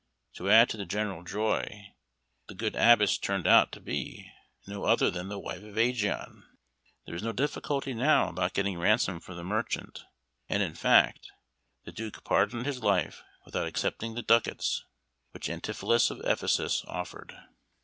To 0.33 0.49
add 0.49 0.67
to 0.69 0.77
the 0.77 0.85
general 0.87 1.23
joy, 1.23 1.93
the 2.47 2.55
good 2.55 2.75
Abbess 2.75 3.19
turned 3.19 3.45
out 3.45 3.71
to 3.73 3.79
be 3.79 4.31
no 4.65 4.83
other 4.85 5.11
than 5.11 5.29
the 5.29 5.37
wife 5.37 5.61
of 5.61 5.75
Ægeon. 5.75 6.41
There 7.05 7.13
was 7.13 7.21
no 7.21 7.31
difficulty 7.31 7.93
now 7.93 8.29
about 8.29 8.53
getting 8.55 8.79
ransom 8.79 9.19
for 9.19 9.35
the 9.35 9.43
merchant, 9.43 10.03
and, 10.49 10.63
in 10.63 10.73
fact, 10.73 11.29
the 11.83 11.91
Duke 11.91 12.23
pardoned 12.23 12.65
his 12.65 12.81
life 12.81 13.21
without 13.45 13.67
accepting 13.67 14.15
the 14.15 14.23
ducats 14.23 14.83
which 15.33 15.49
Antipholus 15.49 16.09
of 16.09 16.19
Ephesus 16.21 16.83
offered. 16.87 17.37